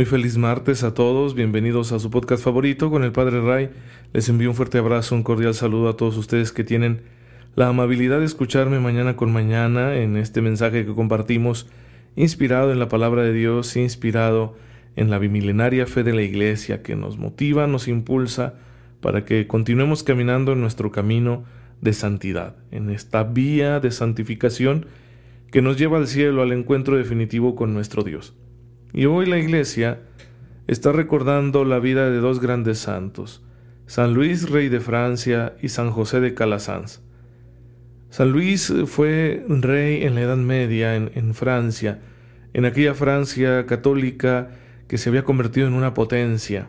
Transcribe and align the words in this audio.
Muy 0.00 0.06
feliz 0.06 0.38
martes 0.38 0.82
a 0.82 0.94
todos, 0.94 1.34
bienvenidos 1.34 1.92
a 1.92 1.98
su 1.98 2.10
podcast 2.10 2.42
favorito 2.42 2.90
con 2.90 3.04
el 3.04 3.12
Padre 3.12 3.42
Ray. 3.42 3.68
Les 4.14 4.30
envío 4.30 4.48
un 4.48 4.56
fuerte 4.56 4.78
abrazo, 4.78 5.14
un 5.14 5.22
cordial 5.22 5.52
saludo 5.52 5.90
a 5.90 5.96
todos 5.98 6.16
ustedes 6.16 6.52
que 6.52 6.64
tienen 6.64 7.02
la 7.54 7.68
amabilidad 7.68 8.20
de 8.20 8.24
escucharme 8.24 8.80
mañana 8.80 9.14
con 9.14 9.30
mañana 9.30 9.96
en 9.96 10.16
este 10.16 10.40
mensaje 10.40 10.86
que 10.86 10.94
compartimos, 10.94 11.68
inspirado 12.16 12.72
en 12.72 12.78
la 12.78 12.88
palabra 12.88 13.24
de 13.24 13.34
Dios, 13.34 13.76
inspirado 13.76 14.56
en 14.96 15.10
la 15.10 15.18
bimilenaria 15.18 15.86
fe 15.86 16.02
de 16.02 16.14
la 16.14 16.22
Iglesia 16.22 16.82
que 16.82 16.96
nos 16.96 17.18
motiva, 17.18 17.66
nos 17.66 17.86
impulsa 17.86 18.54
para 19.02 19.26
que 19.26 19.46
continuemos 19.46 20.02
caminando 20.02 20.52
en 20.52 20.62
nuestro 20.62 20.90
camino 20.92 21.44
de 21.82 21.92
santidad, 21.92 22.56
en 22.70 22.88
esta 22.88 23.22
vía 23.22 23.80
de 23.80 23.90
santificación 23.90 24.86
que 25.50 25.60
nos 25.60 25.76
lleva 25.76 25.98
al 25.98 26.06
cielo, 26.06 26.40
al 26.40 26.52
encuentro 26.52 26.96
definitivo 26.96 27.54
con 27.54 27.74
nuestro 27.74 28.02
Dios. 28.02 28.32
Y 28.92 29.04
hoy 29.04 29.26
la 29.26 29.38
iglesia 29.38 30.00
está 30.66 30.92
recordando 30.92 31.64
la 31.64 31.78
vida 31.78 32.10
de 32.10 32.18
dos 32.18 32.40
grandes 32.40 32.78
santos, 32.78 33.42
San 33.86 34.14
Luis, 34.14 34.50
rey 34.50 34.68
de 34.68 34.80
Francia, 34.80 35.54
y 35.60 35.68
San 35.68 35.90
José 35.90 36.20
de 36.20 36.34
Calasanz. 36.34 37.00
San 38.10 38.32
Luis 38.32 38.72
fue 38.86 39.44
rey 39.48 40.02
en 40.02 40.14
la 40.14 40.22
Edad 40.22 40.36
Media 40.36 40.96
en, 40.96 41.12
en 41.14 41.34
Francia, 41.34 42.00
en 42.52 42.64
aquella 42.64 42.94
Francia 42.94 43.66
católica 43.66 44.50
que 44.88 44.98
se 44.98 45.08
había 45.08 45.24
convertido 45.24 45.68
en 45.68 45.74
una 45.74 45.94
potencia, 45.94 46.68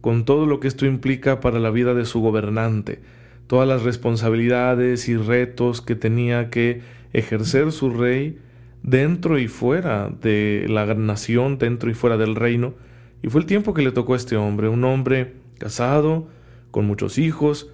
con 0.00 0.24
todo 0.24 0.46
lo 0.46 0.60
que 0.60 0.68
esto 0.68 0.86
implica 0.86 1.40
para 1.40 1.58
la 1.58 1.70
vida 1.70 1.92
de 1.92 2.06
su 2.06 2.20
gobernante, 2.20 3.00
todas 3.46 3.68
las 3.68 3.82
responsabilidades 3.82 5.08
y 5.08 5.16
retos 5.16 5.82
que 5.82 5.94
tenía 5.94 6.48
que 6.48 6.80
ejercer 7.12 7.72
su 7.72 7.90
rey, 7.90 8.38
dentro 8.88 9.38
y 9.38 9.48
fuera 9.48 10.08
de 10.08 10.66
la 10.68 10.86
nación, 10.94 11.58
dentro 11.58 11.90
y 11.90 11.94
fuera 11.94 12.16
del 12.16 12.34
reino. 12.34 12.74
Y 13.22 13.28
fue 13.28 13.40
el 13.40 13.46
tiempo 13.46 13.74
que 13.74 13.82
le 13.82 13.92
tocó 13.92 14.14
a 14.14 14.16
este 14.16 14.36
hombre, 14.36 14.68
un 14.68 14.84
hombre 14.84 15.34
casado, 15.58 16.28
con 16.70 16.86
muchos 16.86 17.18
hijos, 17.18 17.70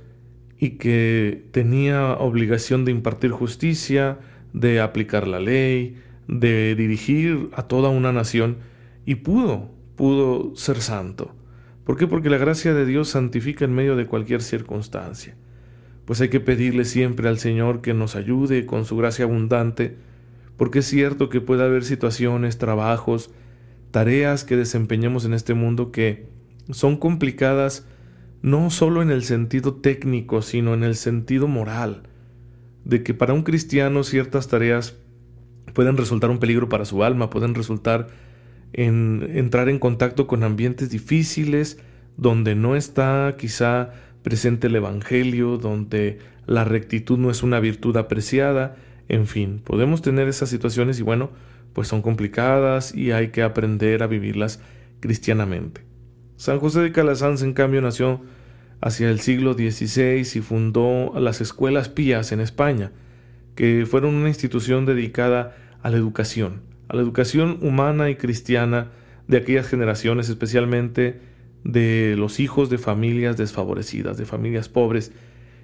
y 0.59 0.71
que 0.71 1.45
tenía 1.53 2.15
obligación 2.15 2.85
de 2.85 2.93
impartir 2.93 3.31
justicia, 3.31 4.19
de 4.53 4.81
aplicar 4.81 5.27
la 5.27 5.41
ley, 5.41 5.97
de 6.27 6.75
dirigir 6.75 7.51
a 7.53 7.65
toda 7.65 7.91
una 7.91 8.13
nación, 8.13 8.57
y 9.05 9.17
pudo, 9.17 9.71
pudo 9.97 10.57
ser 10.57 10.81
santo. 10.81 11.35
¿Por 11.85 11.99
qué? 11.99 12.07
Porque 12.07 12.31
la 12.31 12.39
gracia 12.39 12.73
de 12.73 12.87
Dios 12.87 13.11
santifica 13.11 13.67
en 13.67 13.75
medio 13.75 13.95
de 13.95 14.07
cualquier 14.07 14.41
circunstancia. 14.41 15.37
Pues 16.07 16.21
hay 16.21 16.29
que 16.29 16.41
pedirle 16.41 16.87
siempre 16.87 17.29
al 17.29 17.39
Señor 17.39 17.83
que 17.83 17.93
nos 17.93 18.17
ayude 18.17 18.65
con 18.65 18.87
su 18.87 18.97
gracia 18.97 19.27
abundante, 19.27 19.97
porque 20.57 20.81
es 20.81 20.87
cierto 20.87 21.29
que 21.29 21.41
puede 21.41 21.65
haber 21.65 21.85
situaciones, 21.85 22.59
trabajos, 22.59 23.31
tareas 23.91 24.45
que 24.45 24.57
desempeñamos 24.57 25.25
en 25.25 25.35
este 25.35 25.55
mundo 25.55 25.93
que 25.93 26.27
son 26.71 26.97
complicadas 26.97 27.87
no 28.43 28.71
solo 28.71 29.03
en 29.03 29.11
el 29.11 29.23
sentido 29.25 29.75
técnico, 29.77 30.43
sino 30.43 30.75
en 30.75 30.85
el 30.85 30.97
sentido 30.97 31.49
moral, 31.49 32.03
de 32.85 33.03
que 33.03 33.15
para 33.15 33.33
un 33.33 33.43
cristiano 33.43 34.05
ciertas 34.05 34.49
tareas 34.49 34.97
pueden 35.73 35.97
resultar 35.97 36.31
un 36.31 36.39
peligro 36.39 36.69
para 36.69 36.85
su 36.85 37.05
alma, 37.05 37.31
pueden 37.31 37.55
resultar 37.55 38.09
en 38.75 39.27
entrar 39.33 39.69
en 39.69 39.79
contacto 39.79 40.27
con 40.27 40.43
ambientes 40.43 40.91
difíciles, 40.91 41.79
donde 42.17 42.55
no 42.55 42.77
está 42.77 43.35
quizá 43.39 43.93
presente 44.23 44.67
el 44.67 44.77
Evangelio, 44.77 45.57
donde 45.57 46.19
la 46.47 46.65
rectitud 46.65 47.19
no 47.19 47.31
es 47.31 47.43
una 47.43 47.61
virtud 47.61 47.97
apreciada, 47.97 48.77
en 49.09 49.27
fin, 49.27 49.61
podemos 49.63 50.03
tener 50.03 50.29
esas 50.29 50.49
situaciones 50.49 50.99
y 50.99 51.03
bueno, 51.03 51.31
pues 51.73 51.89
son 51.89 52.03
complicadas 52.03 52.95
y 52.95 53.13
hay 53.13 53.29
que 53.29 53.43
aprender 53.43 54.03
a 54.03 54.07
vivirlas 54.07 54.61
cristianamente. 55.01 55.83
San 56.37 56.59
José 56.59 56.81
de 56.81 56.93
Calasanz, 56.93 57.43
en 57.43 57.53
cambio, 57.53 57.81
nació 57.81 58.23
hacia 58.81 59.11
el 59.11 59.21
siglo 59.21 59.55
XVI 59.55 60.21
y 60.21 60.41
fundó 60.41 61.13
las 61.19 61.41
escuelas 61.41 61.89
pías 61.89 62.33
en 62.33 62.41
España, 62.41 62.93
que 63.55 63.87
fueron 63.87 64.15
una 64.15 64.29
institución 64.29 64.85
dedicada 64.85 65.57
a 65.83 65.91
la 65.91 65.97
educación, 65.97 66.63
a 66.89 66.97
la 66.97 67.03
educación 67.03 67.59
humana 67.63 68.11
y 68.11 68.17
cristiana 68.17 68.91
de 69.29 69.39
aquellas 69.39 69.69
generaciones, 69.69 70.29
especialmente 70.29 71.21
de 71.65 72.15
los 72.19 72.41
hijos 72.41 72.69
de 72.69 72.79
familias 72.79 73.37
desfavorecidas, 73.37 74.19
de 74.19 74.27
familias 74.27 74.69
pobres, 74.69 75.13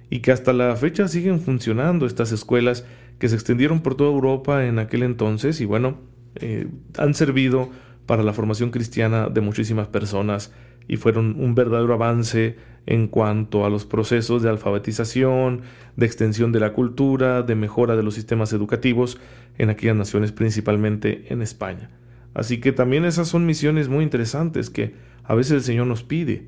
y 0.09 0.19
que 0.19 0.31
hasta 0.31 0.51
la 0.51 0.75
fecha 0.75 1.07
siguen 1.07 1.39
funcionando 1.39 2.05
estas 2.05 2.31
escuelas 2.31 2.85
que 3.21 3.29
se 3.29 3.35
extendieron 3.35 3.81
por 3.81 3.93
toda 3.93 4.09
Europa 4.09 4.65
en 4.65 4.79
aquel 4.79 5.03
entonces 5.03 5.61
y 5.61 5.65
bueno, 5.65 5.99
eh, 6.37 6.67
han 6.97 7.13
servido 7.13 7.69
para 8.07 8.23
la 8.23 8.33
formación 8.33 8.71
cristiana 8.71 9.29
de 9.29 9.41
muchísimas 9.41 9.87
personas 9.87 10.51
y 10.87 10.97
fueron 10.97 11.39
un 11.39 11.53
verdadero 11.53 11.93
avance 11.93 12.55
en 12.87 13.07
cuanto 13.07 13.63
a 13.63 13.69
los 13.69 13.85
procesos 13.85 14.41
de 14.41 14.49
alfabetización, 14.49 15.61
de 15.95 16.05
extensión 16.07 16.51
de 16.51 16.61
la 16.61 16.73
cultura, 16.73 17.43
de 17.43 17.53
mejora 17.53 17.95
de 17.95 18.01
los 18.01 18.15
sistemas 18.15 18.53
educativos 18.53 19.19
en 19.59 19.69
aquellas 19.69 19.95
naciones, 19.95 20.31
principalmente 20.31 21.31
en 21.31 21.43
España. 21.43 21.91
Así 22.33 22.59
que 22.59 22.71
también 22.71 23.05
esas 23.05 23.27
son 23.27 23.45
misiones 23.45 23.87
muy 23.87 24.03
interesantes 24.03 24.71
que 24.71 24.95
a 25.25 25.35
veces 25.35 25.51
el 25.51 25.61
Señor 25.61 25.85
nos 25.85 26.01
pide, 26.01 26.47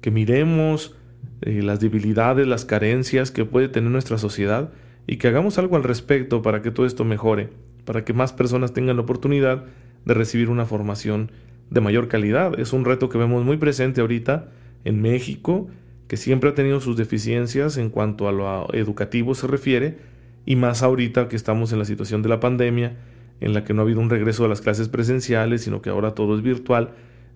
que 0.00 0.10
miremos 0.10 0.96
eh, 1.42 1.62
las 1.62 1.78
debilidades, 1.78 2.48
las 2.48 2.64
carencias 2.64 3.30
que 3.30 3.44
puede 3.44 3.68
tener 3.68 3.92
nuestra 3.92 4.18
sociedad 4.18 4.72
y 5.08 5.16
que 5.16 5.26
hagamos 5.26 5.58
algo 5.58 5.74
al 5.74 5.82
respecto 5.82 6.42
para 6.42 6.60
que 6.60 6.70
todo 6.70 6.84
esto 6.86 7.02
mejore, 7.02 7.48
para 7.86 8.04
que 8.04 8.12
más 8.12 8.34
personas 8.34 8.74
tengan 8.74 8.96
la 8.96 9.02
oportunidad 9.02 9.64
de 10.04 10.14
recibir 10.14 10.50
una 10.50 10.66
formación 10.66 11.32
de 11.70 11.80
mayor 11.80 12.08
calidad. 12.08 12.60
Es 12.60 12.74
un 12.74 12.84
reto 12.84 13.08
que 13.08 13.16
vemos 13.16 13.42
muy 13.42 13.56
presente 13.56 14.02
ahorita 14.02 14.50
en 14.84 15.00
México, 15.00 15.68
que 16.08 16.18
siempre 16.18 16.50
ha 16.50 16.54
tenido 16.54 16.80
sus 16.80 16.98
deficiencias 16.98 17.78
en 17.78 17.88
cuanto 17.88 18.28
a 18.28 18.32
lo 18.32 18.72
educativo 18.74 19.34
se 19.34 19.46
refiere, 19.46 19.96
y 20.44 20.56
más 20.56 20.82
ahorita 20.82 21.28
que 21.28 21.36
estamos 21.36 21.72
en 21.72 21.78
la 21.78 21.86
situación 21.86 22.20
de 22.22 22.28
la 22.28 22.38
pandemia, 22.38 22.98
en 23.40 23.54
la 23.54 23.64
que 23.64 23.72
no 23.72 23.80
ha 23.80 23.84
habido 23.84 24.00
un 24.00 24.10
regreso 24.10 24.44
a 24.44 24.48
las 24.48 24.60
clases 24.60 24.88
presenciales, 24.88 25.62
sino 25.62 25.80
que 25.80 25.88
ahora 25.88 26.14
todo 26.14 26.36
es 26.36 26.42
virtual, 26.42 26.90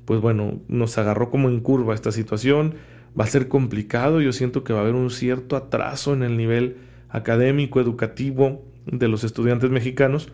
pues 0.05 0.21
bueno, 0.21 0.61
nos 0.69 0.99
agarró 0.99 1.31
como 1.31 1.49
en 1.49 1.61
curva 1.61 1.95
esta 1.95 2.13
situación, 2.13 2.75
va 3.19 3.25
a 3.25 3.29
ser 3.29 3.49
complicado, 3.49 4.21
yo 4.21 4.33
siento 4.33 4.63
que 4.63 4.75
va 4.75 4.81
a 4.81 4.83
haber 4.83 4.95
un 4.95 5.11
cierto 5.11 5.57
atraso 5.57 6.13
en 6.13 6.23
el 6.23 6.37
nivel 6.37 6.92
académico, 7.13 7.81
educativo 7.81 8.65
de 8.87 9.09
los 9.09 9.23
estudiantes 9.23 9.71
mexicanos. 9.71 10.29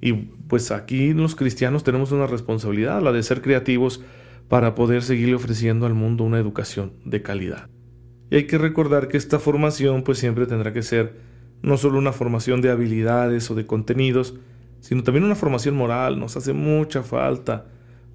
Y 0.00 0.12
pues 0.12 0.70
aquí 0.70 1.12
los 1.12 1.34
cristianos 1.34 1.82
tenemos 1.82 2.12
una 2.12 2.26
responsabilidad, 2.26 3.02
la 3.02 3.12
de 3.12 3.22
ser 3.22 3.42
creativos 3.42 4.02
para 4.48 4.74
poder 4.74 5.02
seguirle 5.02 5.34
ofreciendo 5.34 5.86
al 5.86 5.94
mundo 5.94 6.24
una 6.24 6.38
educación 6.38 6.92
de 7.04 7.22
calidad. 7.22 7.68
Y 8.30 8.36
hay 8.36 8.46
que 8.46 8.58
recordar 8.58 9.08
que 9.08 9.16
esta 9.16 9.38
formación 9.38 10.02
pues 10.02 10.18
siempre 10.18 10.46
tendrá 10.46 10.72
que 10.72 10.82
ser 10.82 11.14
no 11.62 11.76
solo 11.76 11.98
una 11.98 12.12
formación 12.12 12.60
de 12.60 12.70
habilidades 12.70 13.50
o 13.50 13.54
de 13.54 13.66
contenidos, 13.66 14.34
sino 14.80 15.02
también 15.02 15.24
una 15.24 15.34
formación 15.34 15.76
moral. 15.76 16.18
Nos 16.18 16.36
hace 16.36 16.52
mucha 16.52 17.02
falta 17.02 17.66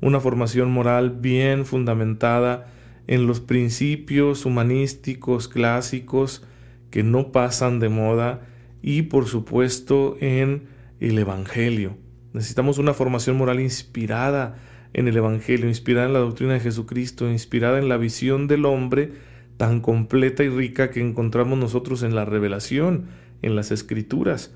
una 0.02 0.20
formación 0.20 0.72
moral 0.72 1.12
bien 1.12 1.66
fundamentada 1.66 2.68
en 3.08 3.28
los 3.28 3.40
principios 3.40 4.46
humanísticos 4.46 5.48
clásicos, 5.48 6.44
que 6.92 7.04
no 7.04 7.32
pasan 7.32 7.80
de 7.80 7.90
moda 7.90 8.48
y 8.82 9.04
por 9.04 9.26
supuesto 9.26 10.18
en 10.20 10.68
el 11.00 11.18
Evangelio. 11.18 11.98
Necesitamos 12.34 12.78
una 12.78 12.94
formación 12.94 13.38
moral 13.38 13.60
inspirada 13.60 14.58
en 14.94 15.08
el 15.08 15.18
Evangelio, 15.18 15.68
inspirada 15.68 16.08
en 16.08 16.14
la 16.14 16.20
doctrina 16.20 16.54
de 16.54 16.60
Jesucristo, 16.60 17.30
inspirada 17.30 17.80
en 17.80 17.90
la 17.90 17.98
visión 17.98 18.48
del 18.48 18.66
hombre 18.66 19.12
tan 19.58 19.80
completa 19.82 20.44
y 20.44 20.50
rica 20.50 20.90
que 20.90 21.02
encontramos 21.02 21.58
nosotros 21.58 22.04
en 22.04 22.16
la 22.16 22.26
revelación, 22.26 23.06
en 23.42 23.56
las 23.56 23.72
escrituras. 23.72 24.54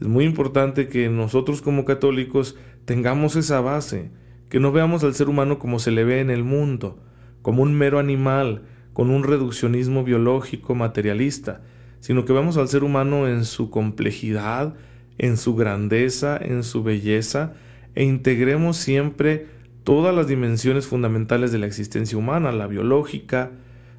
Es 0.00 0.06
muy 0.08 0.24
importante 0.24 0.88
que 0.88 1.08
nosotros 1.08 1.62
como 1.62 1.84
católicos 1.84 2.56
tengamos 2.84 3.36
esa 3.36 3.60
base, 3.60 4.10
que 4.48 4.60
no 4.60 4.72
veamos 4.72 5.04
al 5.04 5.14
ser 5.14 5.28
humano 5.28 5.58
como 5.58 5.78
se 5.78 5.90
le 5.90 6.04
ve 6.04 6.20
en 6.20 6.30
el 6.30 6.44
mundo, 6.44 7.02
como 7.40 7.62
un 7.62 7.74
mero 7.74 7.98
animal, 7.98 8.62
con 8.92 9.10
un 9.10 9.24
reduccionismo 9.24 10.04
biológico 10.04 10.74
materialista, 10.74 11.62
sino 12.00 12.24
que 12.24 12.32
vemos 12.32 12.56
al 12.56 12.68
ser 12.68 12.84
humano 12.84 13.28
en 13.28 13.44
su 13.44 13.70
complejidad, 13.70 14.74
en 15.18 15.36
su 15.36 15.54
grandeza, 15.54 16.36
en 16.36 16.62
su 16.62 16.82
belleza, 16.82 17.54
e 17.94 18.04
integremos 18.04 18.76
siempre 18.76 19.46
todas 19.84 20.14
las 20.14 20.26
dimensiones 20.26 20.86
fundamentales 20.86 21.52
de 21.52 21.58
la 21.58 21.66
existencia 21.66 22.18
humana, 22.18 22.52
la 22.52 22.66
biológica, 22.66 23.50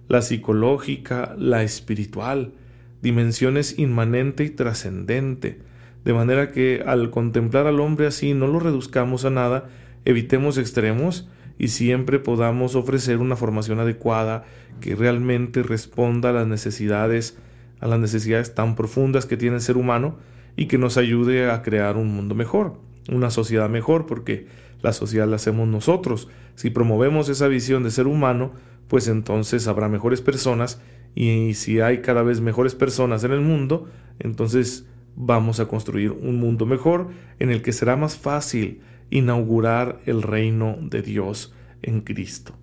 la 0.07 0.21
psicológica, 0.21 1.35
la 1.37 1.63
espiritual, 1.63 2.53
dimensiones 3.01 3.79
inmanente 3.79 4.43
y 4.43 4.49
trascendente, 4.49 5.59
de 6.03 6.13
manera 6.13 6.51
que 6.51 6.83
al 6.85 7.09
contemplar 7.09 7.67
al 7.67 7.79
hombre 7.79 8.07
así 8.07 8.33
no 8.33 8.47
lo 8.47 8.59
reduzcamos 8.59 9.25
a 9.25 9.29
nada, 9.29 9.69
evitemos 10.05 10.57
extremos 10.57 11.29
y 11.57 11.69
siempre 11.69 12.19
podamos 12.19 12.75
ofrecer 12.75 13.17
una 13.17 13.35
formación 13.35 13.79
adecuada 13.79 14.45
que 14.81 14.95
realmente 14.95 15.63
responda 15.63 16.29
a 16.29 16.33
las 16.33 16.47
necesidades, 16.47 17.37
a 17.79 17.87
las 17.87 17.99
necesidades 17.99 18.55
tan 18.55 18.75
profundas 18.75 19.25
que 19.25 19.37
tiene 19.37 19.57
el 19.57 19.61
ser 19.61 19.77
humano 19.77 20.17
y 20.55 20.67
que 20.67 20.77
nos 20.77 20.97
ayude 20.97 21.49
a 21.49 21.61
crear 21.61 21.97
un 21.97 22.13
mundo 22.13 22.35
mejor, 22.35 22.75
una 23.09 23.29
sociedad 23.29 23.69
mejor, 23.69 24.05
porque 24.05 24.47
la 24.81 24.93
sociedad 24.93 25.27
la 25.27 25.37
hacemos 25.37 25.67
nosotros. 25.67 26.29
Si 26.55 26.69
promovemos 26.69 27.29
esa 27.29 27.47
visión 27.47 27.83
de 27.83 27.91
ser 27.91 28.07
humano, 28.07 28.51
pues 28.87 29.07
entonces 29.07 29.67
habrá 29.67 29.89
mejores 29.89 30.21
personas 30.21 30.81
y 31.15 31.53
si 31.53 31.79
hay 31.79 32.01
cada 32.01 32.23
vez 32.23 32.41
mejores 32.41 32.75
personas 32.75 33.23
en 33.23 33.31
el 33.31 33.41
mundo, 33.41 33.87
entonces 34.19 34.85
vamos 35.15 35.59
a 35.59 35.67
construir 35.67 36.11
un 36.11 36.39
mundo 36.39 36.65
mejor 36.65 37.09
en 37.39 37.49
el 37.51 37.61
que 37.61 37.71
será 37.71 37.95
más 37.95 38.17
fácil 38.17 38.81
inaugurar 39.13 39.99
el 40.05 40.23
reino 40.23 40.75
de 40.81 41.03
Dios 41.03 41.53
en 41.83 42.01
Cristo. 42.01 42.55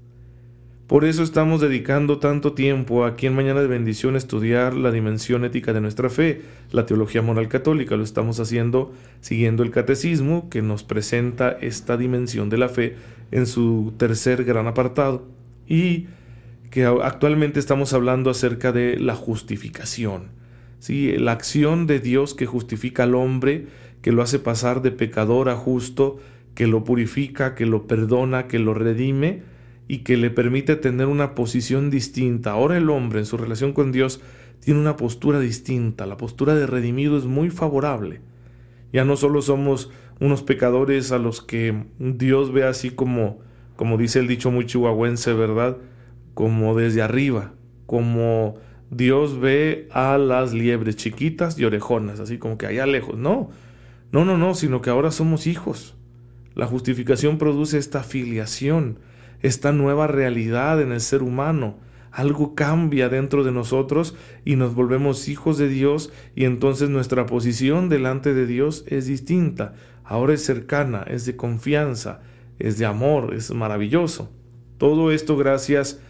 Por 0.88 1.04
eso 1.04 1.22
estamos 1.22 1.60
dedicando 1.60 2.18
tanto 2.18 2.54
tiempo 2.54 3.04
aquí 3.04 3.28
en 3.28 3.36
Mañana 3.36 3.60
de 3.60 3.68
Bendición 3.68 4.16
a 4.16 4.18
estudiar 4.18 4.74
la 4.74 4.90
dimensión 4.90 5.44
ética 5.44 5.72
de 5.72 5.80
nuestra 5.80 6.10
fe, 6.10 6.42
la 6.72 6.84
teología 6.84 7.22
moral 7.22 7.46
católica. 7.46 7.94
Lo 7.94 8.02
estamos 8.02 8.40
haciendo 8.40 8.92
siguiendo 9.20 9.62
el 9.62 9.70
catecismo 9.70 10.50
que 10.50 10.62
nos 10.62 10.82
presenta 10.82 11.52
esta 11.52 11.96
dimensión 11.96 12.50
de 12.50 12.58
la 12.58 12.68
fe 12.68 12.96
en 13.30 13.46
su 13.46 13.94
tercer 13.96 14.42
gran 14.42 14.66
apartado 14.66 15.28
y 15.68 16.08
que 16.70 16.84
actualmente 16.86 17.60
estamos 17.60 17.92
hablando 17.92 18.28
acerca 18.28 18.72
de 18.72 18.98
la 18.98 19.14
justificación. 19.14 20.30
¿sí? 20.80 21.16
La 21.16 21.30
acción 21.30 21.86
de 21.86 22.00
Dios 22.00 22.34
que 22.34 22.46
justifica 22.46 23.04
al 23.04 23.14
hombre, 23.14 23.66
que 24.02 24.10
lo 24.10 24.22
hace 24.22 24.40
pasar 24.40 24.82
de 24.82 24.90
pecador 24.90 25.48
a 25.48 25.54
justo, 25.54 26.18
que 26.54 26.66
lo 26.66 26.84
purifica, 26.84 27.54
que 27.54 27.66
lo 27.66 27.86
perdona, 27.86 28.46
que 28.46 28.58
lo 28.58 28.74
redime 28.74 29.42
y 29.88 29.98
que 29.98 30.16
le 30.16 30.30
permite 30.30 30.76
tener 30.76 31.06
una 31.06 31.34
posición 31.34 31.90
distinta. 31.90 32.52
Ahora 32.52 32.76
el 32.76 32.90
hombre 32.90 33.20
en 33.20 33.26
su 33.26 33.36
relación 33.36 33.72
con 33.72 33.92
Dios 33.92 34.20
tiene 34.60 34.80
una 34.80 34.96
postura 34.96 35.40
distinta. 35.40 36.06
La 36.06 36.16
postura 36.16 36.54
de 36.54 36.66
redimido 36.66 37.18
es 37.18 37.24
muy 37.24 37.50
favorable. 37.50 38.20
Ya 38.92 39.04
no 39.04 39.16
solo 39.16 39.42
somos 39.42 39.90
unos 40.20 40.42
pecadores 40.42 41.12
a 41.12 41.18
los 41.18 41.40
que 41.40 41.86
Dios 41.98 42.52
ve 42.52 42.64
así 42.64 42.90
como, 42.90 43.38
como 43.76 43.96
dice 43.96 44.18
el 44.18 44.28
dicho 44.28 44.50
muy 44.50 44.66
chihuahuense, 44.66 45.32
¿verdad? 45.32 45.78
Como 46.34 46.76
desde 46.76 47.02
arriba, 47.02 47.54
como 47.86 48.56
Dios 48.90 49.40
ve 49.40 49.88
a 49.92 50.18
las 50.18 50.52
liebres 50.52 50.96
chiquitas 50.96 51.58
y 51.58 51.64
orejonas, 51.64 52.20
así 52.20 52.38
como 52.38 52.58
que 52.58 52.66
allá 52.66 52.86
lejos. 52.86 53.16
No, 53.16 53.50
no, 54.12 54.24
no, 54.24 54.36
no, 54.36 54.54
sino 54.54 54.82
que 54.82 54.90
ahora 54.90 55.10
somos 55.10 55.46
hijos. 55.46 55.96
La 56.54 56.66
justificación 56.66 57.38
produce 57.38 57.78
esta 57.78 58.02
filiación, 58.02 58.98
esta 59.40 59.72
nueva 59.72 60.06
realidad 60.06 60.80
en 60.82 60.92
el 60.92 61.00
ser 61.00 61.22
humano. 61.22 61.78
Algo 62.10 62.56
cambia 62.56 63.08
dentro 63.08 63.44
de 63.44 63.52
nosotros 63.52 64.16
y 64.44 64.56
nos 64.56 64.74
volvemos 64.74 65.28
hijos 65.28 65.58
de 65.58 65.68
Dios 65.68 66.12
y 66.34 66.44
entonces 66.44 66.90
nuestra 66.90 67.26
posición 67.26 67.88
delante 67.88 68.34
de 68.34 68.46
Dios 68.46 68.84
es 68.88 69.06
distinta. 69.06 69.74
Ahora 70.02 70.34
es 70.34 70.44
cercana, 70.44 71.04
es 71.06 71.24
de 71.24 71.36
confianza, 71.36 72.20
es 72.58 72.78
de 72.78 72.86
amor, 72.86 73.32
es 73.34 73.52
maravilloso. 73.52 74.32
Todo 74.76 75.12
esto 75.12 75.36
gracias 75.36 76.00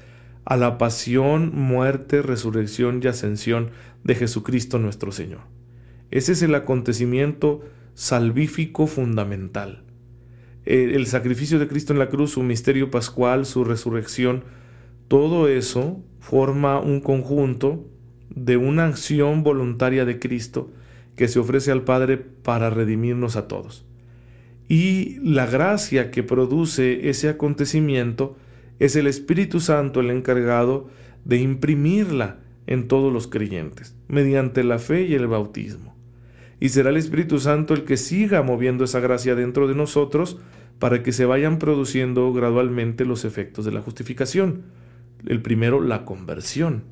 a 0.46 0.56
la 0.56 0.78
pasión, 0.78 1.52
muerte, 1.54 2.22
resurrección 2.22 3.00
y 3.02 3.08
ascensión 3.08 3.70
de 4.04 4.14
Jesucristo 4.14 4.78
nuestro 4.78 5.12
Señor. 5.12 5.40
Ese 6.10 6.32
es 6.32 6.42
el 6.42 6.54
acontecimiento 6.54 7.62
salvífico 7.94 8.86
fundamental. 8.86 9.84
Eh, 10.66 10.92
el 10.94 11.06
sacrificio 11.06 11.58
de 11.58 11.68
Cristo 11.68 11.92
en 11.92 11.98
la 11.98 12.08
cruz, 12.08 12.32
su 12.32 12.42
misterio 12.42 12.90
pascual, 12.90 13.46
su 13.46 13.64
resurrección, 13.64 14.44
todo 15.08 15.48
eso 15.48 16.02
forma 16.20 16.80
un 16.80 17.00
conjunto 17.00 17.86
de 18.28 18.56
una 18.56 18.86
acción 18.86 19.42
voluntaria 19.42 20.04
de 20.04 20.18
Cristo 20.18 20.70
que 21.16 21.28
se 21.28 21.38
ofrece 21.38 21.72
al 21.72 21.82
Padre 21.82 22.18
para 22.18 22.70
redimirnos 22.70 23.36
a 23.36 23.48
todos. 23.48 23.84
Y 24.68 25.18
la 25.24 25.46
gracia 25.46 26.10
que 26.10 26.22
produce 26.22 27.08
ese 27.10 27.28
acontecimiento 27.28 28.36
es 28.78 28.94
el 28.94 29.06
Espíritu 29.06 29.60
Santo 29.60 30.00
el 30.00 30.10
encargado 30.10 30.88
de 31.24 31.38
imprimirla 31.38 32.38
en 32.66 32.86
todos 32.86 33.12
los 33.12 33.26
creyentes, 33.26 33.96
mediante 34.06 34.62
la 34.62 34.78
fe 34.78 35.02
y 35.02 35.14
el 35.14 35.26
bautismo 35.26 35.99
y 36.60 36.68
será 36.68 36.90
el 36.90 36.98
Espíritu 36.98 37.40
Santo 37.40 37.74
el 37.74 37.84
que 37.84 37.96
siga 37.96 38.42
moviendo 38.42 38.84
esa 38.84 39.00
gracia 39.00 39.34
dentro 39.34 39.66
de 39.66 39.74
nosotros 39.74 40.38
para 40.78 41.02
que 41.02 41.12
se 41.12 41.24
vayan 41.24 41.58
produciendo 41.58 42.32
gradualmente 42.32 43.04
los 43.04 43.24
efectos 43.24 43.64
de 43.64 43.72
la 43.72 43.80
justificación. 43.80 44.62
El 45.26 45.42
primero, 45.42 45.80
la 45.80 46.04
conversión, 46.04 46.84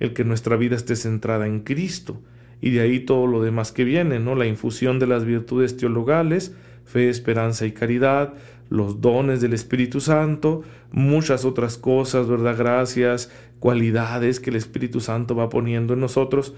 el 0.00 0.12
que 0.12 0.24
nuestra 0.24 0.56
vida 0.56 0.76
esté 0.76 0.96
centrada 0.96 1.46
en 1.46 1.60
Cristo, 1.60 2.20
y 2.60 2.70
de 2.70 2.80
ahí 2.80 3.00
todo 3.00 3.26
lo 3.26 3.42
demás 3.42 3.72
que 3.72 3.84
viene, 3.84 4.20
¿no? 4.20 4.34
La 4.34 4.46
infusión 4.46 4.98
de 4.98 5.06
las 5.06 5.24
virtudes 5.24 5.76
teologales, 5.76 6.54
fe, 6.84 7.08
esperanza 7.08 7.66
y 7.66 7.72
caridad, 7.72 8.34
los 8.70 9.00
dones 9.00 9.40
del 9.40 9.52
Espíritu 9.52 10.00
Santo, 10.00 10.62
muchas 10.90 11.44
otras 11.44 11.76
cosas, 11.76 12.28
¿verdad? 12.28 12.56
Gracias, 12.56 13.30
cualidades 13.58 14.40
que 14.40 14.50
el 14.50 14.56
Espíritu 14.56 15.00
Santo 15.00 15.34
va 15.34 15.48
poniendo 15.48 15.94
en 15.94 16.00
nosotros 16.00 16.54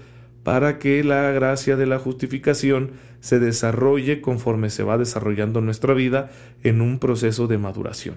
para 0.47 0.79
que 0.79 1.03
la 1.03 1.29
gracia 1.31 1.75
de 1.75 1.85
la 1.85 1.99
justificación 1.99 2.91
se 3.19 3.37
desarrolle 3.37 4.21
conforme 4.21 4.69
se 4.69 4.81
va 4.81 4.97
desarrollando 4.97 5.59
nuestra 5.59 5.93
vida 5.93 6.31
en 6.63 6.79
un 6.79 6.99
proceso 6.99 7.47
de 7.47 7.57
maduración. 7.57 8.15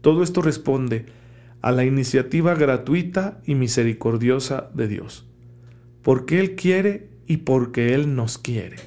Todo 0.00 0.24
esto 0.24 0.42
responde 0.42 1.06
a 1.62 1.70
la 1.70 1.84
iniciativa 1.84 2.56
gratuita 2.56 3.40
y 3.46 3.54
misericordiosa 3.54 4.70
de 4.74 4.88
Dios, 4.88 5.28
porque 6.02 6.40
Él 6.40 6.56
quiere 6.56 7.10
y 7.28 7.36
porque 7.36 7.94
Él 7.94 8.16
nos 8.16 8.38
quiere, 8.38 8.78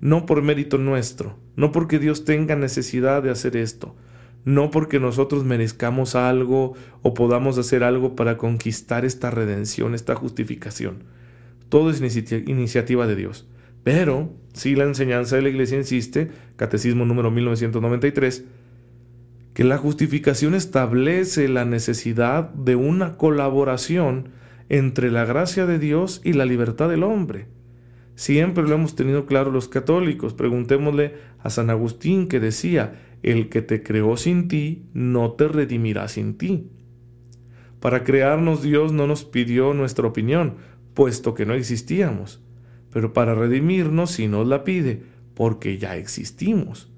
no 0.00 0.24
por 0.24 0.40
mérito 0.40 0.78
nuestro, 0.78 1.36
no 1.56 1.72
porque 1.72 1.98
Dios 1.98 2.24
tenga 2.24 2.54
necesidad 2.54 3.24
de 3.24 3.30
hacer 3.30 3.56
esto, 3.56 3.96
no 4.44 4.70
porque 4.70 5.00
nosotros 5.00 5.42
merezcamos 5.42 6.14
algo 6.14 6.74
o 7.02 7.12
podamos 7.12 7.58
hacer 7.58 7.82
algo 7.82 8.14
para 8.14 8.36
conquistar 8.36 9.04
esta 9.04 9.32
redención, 9.32 9.96
esta 9.96 10.14
justificación 10.14 11.18
todo 11.70 11.88
es 11.88 12.00
iniciativa 12.00 13.06
de 13.06 13.16
Dios. 13.16 13.48
Pero, 13.82 14.34
si 14.52 14.76
la 14.76 14.84
enseñanza 14.84 15.36
de 15.36 15.42
la 15.42 15.48
Iglesia 15.48 15.78
insiste, 15.78 16.30
Catecismo 16.56 17.06
número 17.06 17.30
1993, 17.30 18.44
que 19.54 19.64
la 19.64 19.78
justificación 19.78 20.54
establece 20.54 21.48
la 21.48 21.64
necesidad 21.64 22.50
de 22.50 22.76
una 22.76 23.16
colaboración 23.16 24.28
entre 24.68 25.10
la 25.10 25.24
gracia 25.24 25.66
de 25.66 25.78
Dios 25.78 26.20
y 26.22 26.34
la 26.34 26.44
libertad 26.44 26.88
del 26.88 27.02
hombre. 27.02 27.46
Siempre 28.14 28.64
lo 28.64 28.74
hemos 28.74 28.94
tenido 28.94 29.24
claro 29.24 29.50
los 29.50 29.68
católicos. 29.68 30.34
Preguntémosle 30.34 31.14
a 31.38 31.48
San 31.48 31.70
Agustín 31.70 32.28
que 32.28 32.38
decía, 32.38 33.00
el 33.22 33.48
que 33.48 33.62
te 33.62 33.82
creó 33.82 34.16
sin 34.16 34.48
ti, 34.48 34.84
no 34.92 35.32
te 35.32 35.48
redimirá 35.48 36.06
sin 36.08 36.36
ti. 36.36 36.70
Para 37.80 38.04
crearnos 38.04 38.62
Dios 38.62 38.92
no 38.92 39.06
nos 39.06 39.24
pidió 39.24 39.72
nuestra 39.72 40.06
opinión, 40.06 40.56
puesto 40.94 41.34
que 41.34 41.46
no 41.46 41.54
existíamos, 41.54 42.42
pero 42.92 43.12
para 43.12 43.34
redimirnos 43.34 44.12
sí 44.12 44.28
nos 44.28 44.46
la 44.46 44.64
pide, 44.64 45.02
porque 45.34 45.78
ya 45.78 45.96
existimos. 45.96 46.90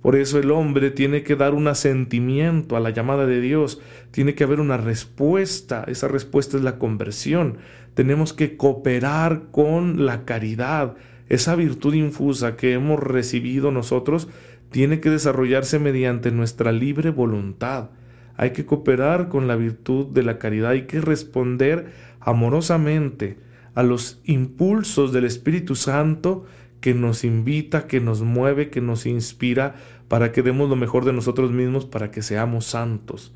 Por 0.00 0.16
eso 0.16 0.38
el 0.38 0.50
hombre 0.50 0.90
tiene 0.90 1.22
que 1.22 1.34
dar 1.34 1.54
un 1.54 1.66
asentimiento 1.66 2.76
a 2.76 2.80
la 2.80 2.90
llamada 2.90 3.24
de 3.24 3.40
Dios, 3.40 3.80
tiene 4.10 4.34
que 4.34 4.44
haber 4.44 4.60
una 4.60 4.76
respuesta, 4.76 5.84
esa 5.88 6.08
respuesta 6.08 6.58
es 6.58 6.62
la 6.62 6.78
conversión. 6.78 7.56
Tenemos 7.94 8.34
que 8.34 8.58
cooperar 8.58 9.44
con 9.50 10.04
la 10.04 10.26
caridad, 10.26 10.94
esa 11.30 11.56
virtud 11.56 11.94
infusa 11.94 12.56
que 12.56 12.74
hemos 12.74 13.00
recibido 13.00 13.72
nosotros 13.72 14.28
tiene 14.70 15.00
que 15.00 15.08
desarrollarse 15.08 15.78
mediante 15.78 16.30
nuestra 16.30 16.70
libre 16.70 17.10
voluntad. 17.10 17.90
Hay 18.36 18.50
que 18.50 18.66
cooperar 18.66 19.28
con 19.28 19.46
la 19.46 19.56
virtud 19.56 20.06
de 20.06 20.22
la 20.22 20.38
caridad, 20.38 20.70
hay 20.70 20.82
que 20.82 21.00
responder 21.00 21.92
amorosamente 22.20 23.38
a 23.74 23.82
los 23.82 24.20
impulsos 24.24 25.12
del 25.12 25.24
Espíritu 25.24 25.74
Santo 25.74 26.44
que 26.80 26.94
nos 26.94 27.24
invita, 27.24 27.86
que 27.86 28.00
nos 28.00 28.22
mueve, 28.22 28.70
que 28.70 28.80
nos 28.80 29.06
inspira 29.06 29.74
para 30.08 30.32
que 30.32 30.42
demos 30.42 30.68
lo 30.68 30.76
mejor 30.76 31.04
de 31.04 31.12
nosotros 31.12 31.50
mismos, 31.50 31.86
para 31.86 32.10
que 32.10 32.22
seamos 32.22 32.66
santos. 32.66 33.32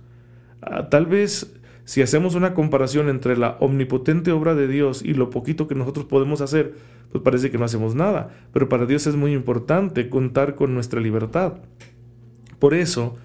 Ah, 0.60 0.88
tal 0.90 1.06
vez 1.06 1.58
si 1.88 2.02
hacemos 2.02 2.34
una 2.34 2.52
comparación 2.52 3.08
entre 3.08 3.38
la 3.38 3.56
omnipotente 3.60 4.30
obra 4.30 4.54
de 4.54 4.68
Dios 4.68 5.02
y 5.02 5.14
lo 5.14 5.30
poquito 5.30 5.66
que 5.66 5.74
nosotros 5.74 6.04
podemos 6.04 6.42
hacer, 6.42 6.74
pues 7.10 7.24
parece 7.24 7.50
que 7.50 7.56
no 7.56 7.64
hacemos 7.64 7.94
nada. 7.94 8.28
Pero 8.52 8.68
para 8.68 8.84
Dios 8.84 9.06
es 9.06 9.16
muy 9.16 9.32
importante 9.32 10.10
contar 10.10 10.54
con 10.54 10.74
nuestra 10.74 11.00
libertad. 11.00 11.54
Por 12.58 12.74
eso, 12.74 13.16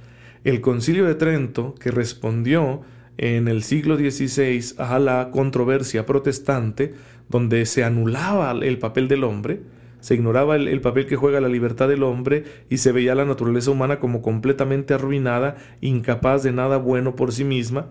el 0.43 0.61
concilio 0.61 1.05
de 1.05 1.15
Trento, 1.15 1.75
que 1.75 1.91
respondió 1.91 2.81
en 3.17 3.47
el 3.47 3.63
siglo 3.63 3.97
XVI 3.97 4.75
a 4.77 4.99
la 4.99 5.29
controversia 5.31 6.05
protestante, 6.05 6.93
donde 7.29 7.65
se 7.65 7.83
anulaba 7.83 8.51
el 8.51 8.77
papel 8.77 9.07
del 9.07 9.23
hombre, 9.23 9.61
se 10.03 10.15
ignoraba 10.15 10.57
el, 10.57 10.81
papel 10.81 11.05
que 11.05 11.15
juega 11.15 11.39
la 11.39 11.47
libertad 11.47 11.87
del 11.87 12.03
hombre 12.03 12.43
y 12.69 12.77
se 12.77 12.91
veía 12.91 13.15
la 13.15 13.23
naturaleza 13.23 13.71
humana 13.71 13.99
como 13.99 14.21
completamente 14.21 14.93
arruinada, 14.93 15.55
incapaz 15.79 16.43
de 16.43 16.51
nada 16.51 16.75
bueno 16.75 17.15
por 17.15 17.31
sí 17.31 17.45
misma, 17.45 17.87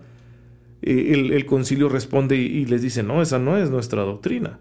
eh, 0.83 1.31
el, 1.33 1.47
concilio 1.47 1.89
responde 1.89 2.37
y, 2.37 2.67
les 2.67 2.83
dice, 2.83 3.03
no, 3.03 3.23
esa 3.23 3.39
no 3.39 3.57
es 3.57 3.71
nuestra 3.71 4.03
doctrina. 4.03 4.59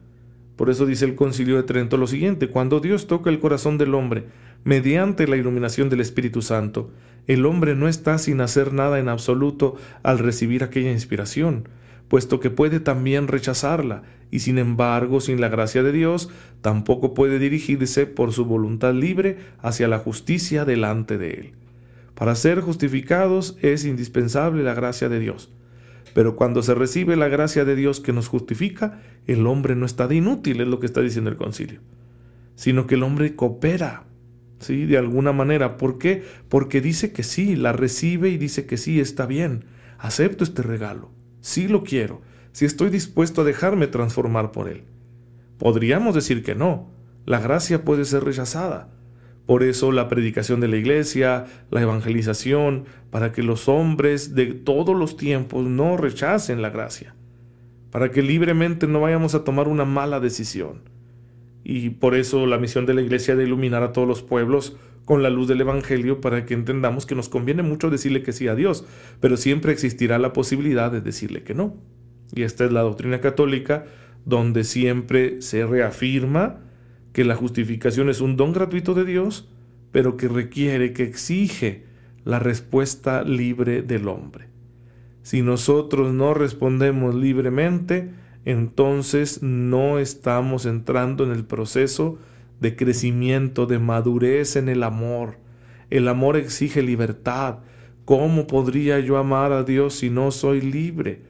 Por 0.56 0.70
eso 0.70 0.86
dice 0.86 1.04
el 1.04 1.16
concilio 1.16 1.58
de 1.58 1.64
Trento 1.64 1.98
lo 1.98 2.08
siguiente, 2.08 2.48
cuando 2.48 2.80
Dios 2.80 3.08
toca 3.08 3.30
el 3.30 3.40
corazón 3.40 3.78
del 3.78 3.96
hombre 3.96 4.24
mediante 4.64 5.28
la 5.28 5.36
iluminación 5.36 5.90
del 5.90 6.00
Espíritu 6.00 6.42
Santo, 6.42 6.92
el 7.28 7.46
hombre 7.46 7.76
no 7.76 7.88
está 7.88 8.18
sin 8.18 8.42
hacer 8.42 8.74
nada 8.74 9.00
en 9.00 9.10
absoluto 9.10 9.76
al 10.04 10.20
recibir 10.20 10.64
aquella 10.64 10.92
inspiración, 10.92 11.70
puesto 12.08 12.40
que 12.40 12.50
puede 12.50 12.80
también 12.80 13.28
rechazarla, 13.28 14.04
y 14.32 14.40
sin 14.40 14.58
embargo, 14.58 15.22
sin 15.22 15.42
la 15.42 15.50
gracia 15.50 15.84
de 15.84 15.92
Dios, 15.92 16.30
tampoco 16.62 17.14
puede 17.14 17.40
dirigirse 17.40 18.06
por 18.06 18.32
su 18.32 18.46
voluntad 18.46 18.94
libre 18.94 19.38
hacia 19.62 19.88
la 19.88 20.00
justicia 20.00 20.66
delante 20.66 21.18
de 21.18 21.32
Él. 21.32 21.52
Para 22.16 22.36
ser 22.36 22.62
justificados 22.62 23.58
es 23.62 23.84
indispensable 23.86 24.64
la 24.64 24.74
gracia 24.74 25.10
de 25.10 25.20
Dios. 25.20 25.52
Pero 26.14 26.36
cuando 26.36 26.62
se 26.62 26.76
recibe 26.76 27.16
la 27.16 27.30
gracia 27.30 27.66
de 27.66 27.76
Dios 27.76 28.00
que 28.00 28.14
nos 28.14 28.28
justifica, 28.28 29.00
el 29.28 29.48
hombre 29.48 29.76
no 29.76 29.86
está 29.86 30.08
de 30.08 30.16
inútil, 30.16 30.62
es 30.62 30.68
lo 30.68 30.80
que 30.80 30.86
está 30.86 31.02
diciendo 31.02 31.30
el 31.30 31.38
concilio, 31.38 31.80
sino 32.56 32.86
que 32.86 32.96
el 32.96 33.04
hombre 33.04 33.36
coopera, 33.36 34.04
¿sí? 34.62 34.86
De 34.86 34.98
alguna 34.98 35.34
manera. 35.34 35.78
¿Por 35.78 35.98
qué? 35.98 36.24
Porque 36.50 36.82
dice 36.82 37.12
que 37.12 37.24
sí, 37.24 37.56
la 37.56 37.74
recibe 37.74 38.30
y 38.30 38.38
dice 38.38 38.66
que 38.66 38.78
sí, 38.78 39.00
está 39.00 39.26
bien, 39.26 39.66
acepto 39.98 40.44
este 40.44 40.62
regalo, 40.62 41.12
sí 41.42 41.68
lo 41.68 41.84
quiero, 41.84 42.22
si 42.52 42.66
estoy 42.66 42.90
dispuesto 42.90 43.42
a 43.42 43.46
dejarme 43.46 43.88
transformar 43.88 44.52
por 44.52 44.70
él. 44.70 44.84
Podríamos 45.58 46.16
decir 46.16 46.44
que 46.44 46.56
no, 46.56 46.90
la 47.26 47.40
gracia 47.40 47.84
puede 47.84 48.06
ser 48.06 48.24
rechazada, 48.24 48.90
por 49.46 49.64
eso 49.64 49.92
la 49.92 50.08
predicación 50.08 50.60
de 50.60 50.68
la 50.68 50.78
iglesia, 50.78 51.46
la 51.70 51.82
evangelización, 51.82 52.86
para 53.10 53.32
que 53.32 53.44
los 53.44 53.68
hombres 53.68 54.34
de 54.34 54.54
todos 54.54 54.96
los 54.96 55.18
tiempos 55.18 55.66
no 55.66 55.98
rechacen 55.98 56.62
la 56.62 56.70
gracia, 56.70 57.16
para 57.92 58.12
que 58.12 58.22
libremente 58.22 58.88
no 58.88 59.02
vayamos 59.02 59.36
a 59.36 59.44
tomar 59.44 59.68
una 59.68 59.86
mala 59.86 60.20
decisión. 60.20 60.91
Y 61.72 61.90
por 61.92 62.16
eso 62.16 62.46
la 62.48 62.58
misión 62.58 62.86
de 62.86 62.94
la 62.94 63.02
iglesia 63.02 63.38
de 63.38 63.46
iluminar 63.46 63.82
a 63.82 63.94
todos 63.94 64.06
los 64.06 64.22
pueblos 64.22 64.76
con 65.06 65.24
la 65.24 65.30
luz 65.30 65.48
del 65.48 65.62
Evangelio 65.62 66.20
para 66.20 66.46
que 66.46 66.54
entendamos 66.54 67.06
que 67.06 67.16
nos 67.16 67.30
conviene 67.30 67.64
mucho 67.64 67.90
decirle 67.90 68.24
que 68.24 68.34
sí 68.34 68.50
a 68.50 68.56
Dios, 68.56 68.84
pero 69.22 69.38
siempre 69.38 69.72
existirá 69.72 70.20
la 70.20 70.34
posibilidad 70.34 70.92
de 70.92 71.00
decirle 71.00 71.44
que 71.44 71.54
no. 71.54 71.78
Y 72.36 72.42
esta 72.42 72.66
es 72.66 72.74
la 72.74 72.82
doctrina 72.82 73.22
católica 73.22 73.86
donde 74.26 74.66
siempre 74.66 75.42
se 75.42 75.66
reafirma 75.66 76.60
que 77.14 77.24
la 77.24 77.36
justificación 77.38 78.10
es 78.10 78.20
un 78.20 78.36
don 78.36 78.52
gratuito 78.52 78.94
de 78.94 79.06
Dios, 79.06 79.48
pero 79.94 80.18
que 80.18 80.28
requiere, 80.28 80.92
que 80.92 81.04
exige 81.04 81.86
la 82.26 82.40
respuesta 82.40 83.24
libre 83.24 83.82
del 83.82 84.10
hombre. 84.10 84.50
Si 85.22 85.42
nosotros 85.42 86.14
no 86.14 86.34
respondemos 86.34 87.16
libremente, 87.16 88.10
entonces 88.46 89.44
no 89.44 90.00
estamos 90.00 90.66
entrando 90.66 91.24
en 91.24 91.32
el 91.32 91.46
proceso 91.46 92.18
de 92.60 92.76
crecimiento, 92.76 93.66
de 93.66 93.80
madurez 93.80 94.56
en 94.56 94.70
el 94.70 94.84
amor. 94.84 95.38
El 95.90 96.08
amor 96.08 96.38
exige 96.38 96.82
libertad. 96.82 97.60
¿Cómo 98.06 98.48
podría 98.48 99.00
yo 99.00 99.18
amar 99.18 99.52
a 99.52 99.64
Dios 99.64 99.96
si 99.96 100.10
no 100.10 100.32
soy 100.32 100.62
libre? 100.62 101.22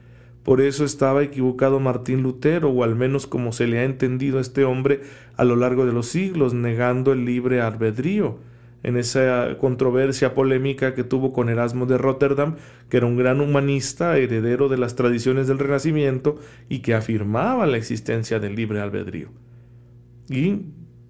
Por 0.42 0.60
eso 0.60 0.84
estaba 0.84 1.22
equivocado 1.22 1.78
Martín 1.80 2.22
Lutero, 2.22 2.70
o 2.70 2.82
al 2.82 2.96
menos 2.96 3.26
como 3.26 3.52
se 3.52 3.66
le 3.66 3.78
ha 3.78 3.84
entendido 3.84 4.38
a 4.38 4.40
este 4.40 4.64
hombre 4.64 5.02
a 5.36 5.44
lo 5.44 5.56
largo 5.56 5.86
de 5.86 5.92
los 5.92 6.06
siglos, 6.06 6.52
negando 6.52 7.12
el 7.12 7.24
libre 7.24 7.60
albedrío. 7.60 8.38
En 8.82 8.96
esa 8.96 9.56
controversia 9.58 10.34
polémica 10.34 10.94
que 10.94 11.04
tuvo 11.04 11.32
con 11.32 11.48
Erasmo 11.48 11.86
de 11.86 11.98
Rotterdam, 11.98 12.56
que 12.88 12.96
era 12.96 13.06
un 13.06 13.16
gran 13.16 13.40
humanista, 13.40 14.18
heredero 14.18 14.68
de 14.68 14.78
las 14.78 14.96
tradiciones 14.96 15.46
del 15.46 15.58
Renacimiento 15.58 16.38
y 16.68 16.80
que 16.80 16.94
afirmaba 16.94 17.66
la 17.66 17.76
existencia 17.76 18.40
del 18.40 18.56
libre 18.56 18.80
albedrío. 18.80 19.28
Y 20.28 20.62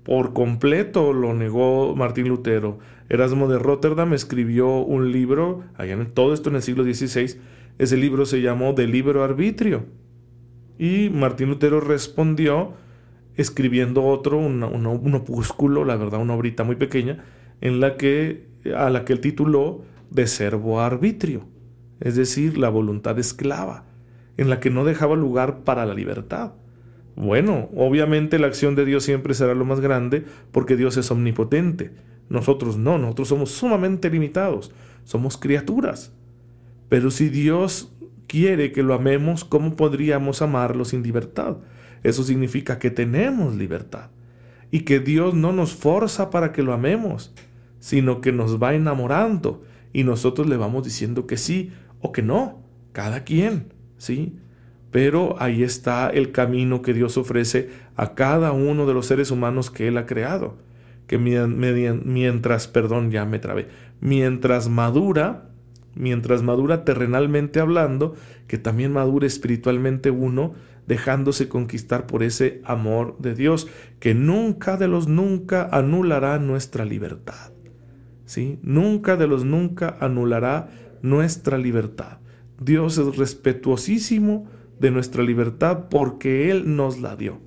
por 0.02 0.32
completo 0.32 1.12
lo 1.12 1.32
negó 1.32 1.94
Martín 1.96 2.28
Lutero. 2.28 2.78
Erasmo 3.08 3.48
de 3.48 3.58
Rotterdam 3.58 4.12
escribió 4.14 4.78
un 4.78 5.12
libro, 5.12 5.64
allá 5.76 5.94
en 5.94 6.12
todo 6.12 6.34
esto 6.34 6.50
en 6.50 6.56
el 6.56 6.62
siglo 6.62 6.84
XVI, 6.84 7.38
ese 7.78 7.96
libro 7.96 8.26
se 8.26 8.42
llamó 8.42 8.72
De 8.72 8.86
Libro 8.86 9.22
Arbitrio. 9.22 9.84
Y 10.78 11.10
Martín 11.10 11.48
Lutero 11.48 11.80
respondió 11.80 12.74
escribiendo 13.36 14.04
otro, 14.04 14.38
un 14.38 15.14
opúsculo, 15.14 15.84
la 15.84 15.96
verdad, 15.96 16.20
una 16.20 16.34
obrita 16.34 16.64
muy 16.64 16.76
pequeña, 16.76 17.24
en 17.62 17.80
la 17.80 17.96
que, 17.96 18.48
a 18.76 18.90
la 18.90 19.06
que 19.06 19.14
él 19.14 19.20
tituló 19.20 19.82
De 20.10 20.26
Servo 20.26 20.80
Arbitrio, 20.80 21.46
es 22.00 22.16
decir, 22.16 22.58
la 22.58 22.68
voluntad 22.68 23.18
esclava, 23.18 23.84
en 24.36 24.50
la 24.50 24.60
que 24.60 24.68
no 24.68 24.84
dejaba 24.84 25.16
lugar 25.16 25.60
para 25.60 25.86
la 25.86 25.94
libertad. 25.94 26.52
Bueno, 27.14 27.70
obviamente 27.76 28.38
la 28.38 28.48
acción 28.48 28.74
de 28.74 28.84
Dios 28.84 29.04
siempre 29.04 29.34
será 29.34 29.54
lo 29.54 29.64
más 29.64 29.80
grande 29.80 30.24
porque 30.50 30.76
Dios 30.76 30.96
es 30.96 31.10
omnipotente. 31.10 31.92
Nosotros 32.28 32.78
no, 32.78 32.98
nosotros 32.98 33.28
somos 33.28 33.50
sumamente 33.50 34.10
limitados, 34.10 34.72
somos 35.04 35.36
criaturas. 35.36 36.12
Pero 36.88 37.10
si 37.10 37.28
Dios 37.28 37.92
quiere 38.26 38.72
que 38.72 38.82
lo 38.82 38.94
amemos, 38.94 39.44
¿cómo 39.44 39.76
podríamos 39.76 40.42
amarlo 40.42 40.84
sin 40.84 41.02
libertad? 41.02 41.58
Eso 42.02 42.24
significa 42.24 42.78
que 42.78 42.90
tenemos 42.90 43.54
libertad 43.54 44.10
y 44.72 44.80
que 44.80 44.98
Dios 44.98 45.34
no 45.34 45.52
nos 45.52 45.74
forza 45.74 46.30
para 46.30 46.50
que 46.50 46.62
lo 46.62 46.72
amemos, 46.72 47.32
sino 47.82 48.20
que 48.20 48.30
nos 48.30 48.62
va 48.62 48.74
enamorando 48.74 49.64
y 49.92 50.04
nosotros 50.04 50.46
le 50.46 50.56
vamos 50.56 50.84
diciendo 50.84 51.26
que 51.26 51.36
sí 51.36 51.72
o 52.00 52.12
que 52.12 52.22
no, 52.22 52.62
cada 52.92 53.24
quien, 53.24 53.72
¿sí? 53.98 54.38
Pero 54.92 55.34
ahí 55.40 55.64
está 55.64 56.08
el 56.08 56.30
camino 56.30 56.80
que 56.80 56.94
Dios 56.94 57.18
ofrece 57.18 57.70
a 57.96 58.14
cada 58.14 58.52
uno 58.52 58.86
de 58.86 58.94
los 58.94 59.06
seres 59.06 59.32
humanos 59.32 59.72
que 59.72 59.88
Él 59.88 59.98
ha 59.98 60.06
creado, 60.06 60.58
que 61.08 61.18
mientras, 61.18 62.68
perdón, 62.68 63.10
ya 63.10 63.24
me 63.24 63.40
trabé, 63.40 63.66
mientras 64.00 64.68
madura, 64.68 65.48
mientras 65.96 66.44
madura 66.44 66.84
terrenalmente 66.84 67.58
hablando, 67.58 68.14
que 68.46 68.58
también 68.58 68.92
madure 68.92 69.26
espiritualmente 69.26 70.12
uno, 70.12 70.54
dejándose 70.86 71.48
conquistar 71.48 72.06
por 72.06 72.22
ese 72.22 72.60
amor 72.64 73.16
de 73.18 73.34
Dios, 73.34 73.66
que 73.98 74.14
nunca 74.14 74.76
de 74.76 74.86
los 74.86 75.08
nunca 75.08 75.68
anulará 75.72 76.38
nuestra 76.38 76.84
libertad. 76.84 77.50
Nunca 78.62 79.16
de 79.16 79.26
los 79.26 79.44
nunca 79.44 79.96
anulará 80.00 80.68
nuestra 81.02 81.58
libertad. 81.58 82.18
Dios 82.60 82.98
es 82.98 83.16
respetuosísimo 83.16 84.46
de 84.78 84.90
nuestra 84.90 85.22
libertad 85.22 85.88
porque 85.90 86.50
Él 86.50 86.76
nos 86.76 87.00
la 87.00 87.16
dio. 87.16 87.40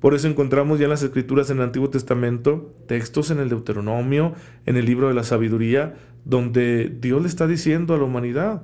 Por 0.00 0.14
eso 0.14 0.26
encontramos 0.26 0.80
ya 0.80 0.84
en 0.84 0.90
las 0.90 1.02
escrituras 1.04 1.48
en 1.50 1.58
el 1.58 1.64
Antiguo 1.64 1.88
Testamento 1.88 2.74
textos 2.88 3.30
en 3.30 3.38
el 3.38 3.48
Deuteronomio, 3.48 4.34
en 4.66 4.76
el 4.76 4.84
libro 4.84 5.06
de 5.06 5.14
la 5.14 5.22
sabiduría, 5.22 5.94
donde 6.24 6.92
Dios 7.00 7.22
le 7.22 7.28
está 7.28 7.46
diciendo 7.46 7.94
a 7.94 7.98
la 7.98 8.04
humanidad, 8.04 8.62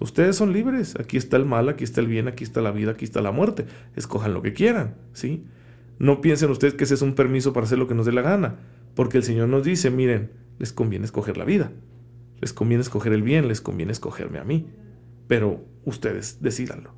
ustedes 0.00 0.36
son 0.36 0.52
libres, 0.52 0.94
aquí 0.98 1.16
está 1.16 1.36
el 1.36 1.44
mal, 1.44 1.68
aquí 1.68 1.82
está 1.82 2.00
el 2.00 2.06
bien, 2.06 2.28
aquí 2.28 2.44
está 2.44 2.60
la 2.60 2.70
vida, 2.70 2.92
aquí 2.92 3.04
está 3.04 3.20
la 3.22 3.32
muerte, 3.32 3.66
escojan 3.96 4.34
lo 4.34 4.42
que 4.42 4.52
quieran, 4.52 4.94
¿sí? 5.12 5.44
No 5.98 6.20
piensen 6.20 6.50
ustedes 6.50 6.74
que 6.74 6.84
ese 6.84 6.94
es 6.94 7.02
un 7.02 7.14
permiso 7.14 7.52
para 7.52 7.66
hacer 7.66 7.78
lo 7.78 7.88
que 7.88 7.94
nos 7.94 8.06
dé 8.06 8.12
la 8.12 8.22
gana, 8.22 8.56
porque 8.94 9.16
el 9.16 9.24
Señor 9.24 9.48
nos 9.48 9.64
dice, 9.64 9.90
miren, 9.90 10.30
les 10.58 10.72
conviene 10.72 11.04
escoger 11.04 11.36
la 11.36 11.44
vida, 11.44 11.72
les 12.40 12.52
conviene 12.52 12.82
escoger 12.82 13.12
el 13.12 13.22
bien, 13.22 13.48
les 13.48 13.60
conviene 13.60 13.92
escogerme 13.92 14.38
a 14.38 14.44
mí, 14.44 14.66
pero 15.26 15.64
ustedes 15.84 16.40
decidanlo. 16.40 16.92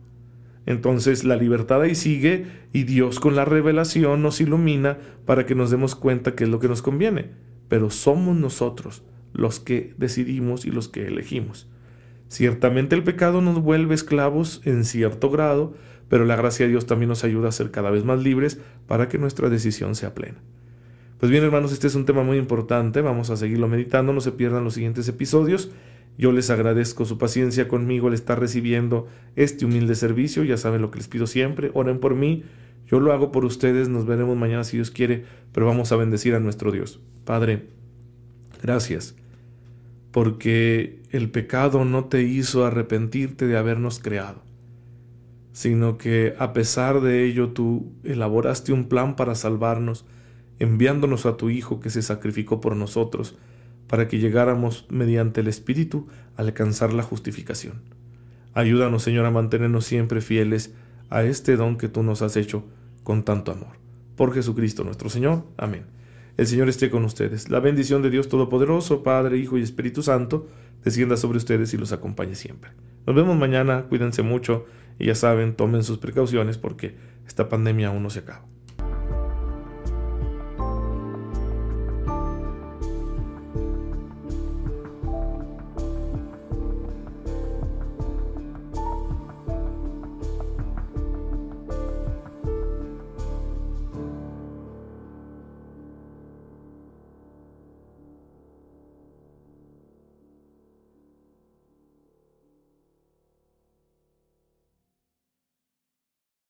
Entonces 0.67 1.25
la 1.25 1.37
libertad 1.37 1.83
ahí 1.83 1.95
sigue 1.95 2.47
y 2.73 2.85
Dios 2.85 3.19
con 3.19 3.35
la 3.35 3.45
revelación 3.45 4.23
nos 4.23 4.41
ilumina 4.41 4.99
para 5.25 5.47
que 5.47 5.55
nos 5.55 5.71
demos 5.71 5.95
cuenta 5.95 6.35
que 6.35 6.45
es 6.45 6.51
lo 6.51 6.61
que 6.61 6.69
nos 6.69 6.83
conviene, 6.83 7.31
pero 7.69 7.91
somos 7.91 8.37
nosotros 8.37 9.03
los 9.33 9.61
que 9.61 9.95
decidimos 9.97 10.65
y 10.67 10.71
los 10.71 10.89
que 10.89 11.07
elegimos. 11.07 11.69
Ciertamente 12.29 12.95
el 12.95 13.03
pecado 13.03 13.41
nos 13.41 13.61
vuelve 13.61 13.95
esclavos 13.95 14.61
en 14.65 14.85
cierto 14.85 15.31
grado, 15.31 15.75
pero 16.09 16.25
la 16.25 16.37
gracia 16.37 16.67
de 16.67 16.71
Dios 16.71 16.87
también 16.87 17.09
nos 17.09 17.25
ayuda 17.25 17.49
a 17.49 17.53
ser 17.53 17.71
cada 17.71 17.91
vez 17.91 18.05
más 18.05 18.23
libres 18.23 18.61
para 18.87 19.09
que 19.09 19.19
nuestra 19.19 19.49
decisión 19.49 19.95
sea 19.95 20.15
plena. 20.15 20.39
Pues 21.21 21.31
bien 21.31 21.45
hermanos, 21.45 21.71
este 21.73 21.87
es 21.87 21.95
un 21.95 22.07
tema 22.07 22.23
muy 22.23 22.39
importante, 22.39 23.03
vamos 23.03 23.29
a 23.29 23.37
seguirlo 23.37 23.69
meditando, 23.69 24.15
no 24.15 24.23
se 24.23 24.33
pierdan 24.33 24.65
los 24.65 24.73
siguientes 24.73 25.07
episodios 25.07 25.71
Yo 26.17 26.33
les 26.33 26.49
agradezco 26.49 27.05
su 27.05 27.19
paciencia 27.19 27.69
conmigo 27.69 28.09
al 28.09 28.15
estar 28.15 28.41
recibiendo 28.41 29.07
este 29.37 29.67
humilde 29.67 29.95
servicio. 29.95 30.45
Ya 30.45 30.57
saben 30.57 30.81
lo 30.81 30.91
que 30.91 30.97
les 30.99 31.09
pido 31.09 31.27
siempre. 31.27 31.71
Oren 31.75 31.99
por 31.99 32.15
mí. 32.15 32.45
Yo 32.87 33.01
lo 33.01 33.13
hago 33.13 33.33
por 33.33 33.45
ustedes. 33.45 33.89
Nos 33.89 34.07
veremos 34.07 34.37
mañana 34.37 34.65
si 34.65 34.77
Dios 34.77 34.91
quiere. 34.91 35.25
Pero 35.53 35.67
vamos 35.67 35.93
a 35.93 35.97
bendecir 35.97 36.35
a 36.35 36.41
nuestro 36.41 36.73
Dios. 36.73 37.01
Padre, 37.25 37.69
gracias. 38.63 39.15
Porque 40.11 41.01
el 41.11 41.31
pecado 41.31 41.85
no 41.85 42.07
te 42.07 42.23
hizo 42.23 42.67
arrepentirte 42.67 43.47
de 43.47 43.57
habernos 43.57 43.99
creado, 43.99 44.43
sino 45.53 45.97
que 45.97 46.35
a 46.39 46.53
pesar 46.53 47.01
de 47.01 47.25
ello 47.25 47.51
tú 47.51 47.93
elaboraste 48.05 48.73
un 48.73 48.89
plan 48.89 49.17
para 49.17 49.35
salvarnos, 49.35 50.05
enviándonos 50.61 51.27
a 51.27 51.37
tu 51.37 51.51
Hijo 51.51 51.81
que 51.81 51.91
se 51.91 52.03
sacrificó 52.03 52.61
por 52.61 52.77
nosotros 52.77 53.37
para 53.89 54.07
que 54.07 54.19
llegáramos 54.19 54.87
mediante 54.89 55.41
el 55.41 55.49
Espíritu 55.49 56.07
a 56.37 56.43
alcanzar 56.43 56.93
la 56.93 57.03
justificación. 57.03 57.83
Ayúdanos, 58.55 59.03
Señor, 59.03 59.27
a 59.27 59.33
mantenernos 59.33 59.85
siempre 59.85 60.21
fieles 60.21 60.75
a 61.09 61.25
este 61.25 61.57
don 61.57 61.77
que 61.77 61.89
tú 61.89 62.05
nos 62.05 62.23
has 62.23 62.37
hecho 62.37 62.65
con 63.03 63.25
tanto 63.25 63.51
amor. 63.51 63.79
Por 64.15 64.33
Jesucristo 64.33 64.85
nuestro 64.85 65.09
Señor. 65.09 65.45
Amén. 65.57 65.87
El 66.37 66.47
Señor 66.47 66.69
esté 66.69 66.91
con 66.91 67.05
ustedes. 67.05 67.51
La 67.51 67.61
bendición 67.61 68.03
de 68.03 68.11
Dios 68.11 68.29
Todopoderoso, 68.29 69.03
Padre, 69.03 69.39
Hijo 69.39 69.59
y 69.59 69.63
Espíritu 69.63 70.03
Santo, 70.03 70.47
descienda 70.85 71.17
sobre 71.17 71.39
ustedes 71.39 71.75
y 71.75 71.79
los 71.79 71.93
acompañe 71.93 72.35
siempre. 72.35 72.71
Nos 73.07 73.17
vemos 73.17 73.37
mañana, 73.37 73.87
cuídense 73.89 74.23
mucho 74.23 74.67
y 74.99 75.07
ya 75.07 75.15
saben, 75.15 75.55
tomen 75.55 75.83
sus 75.83 75.99
precauciones 75.99 76.59
porque 76.59 76.95
esta 77.27 77.49
pandemia 77.49 77.89
aún 77.89 78.03
no 78.03 78.11
se 78.11 78.21
acaba. 78.21 78.45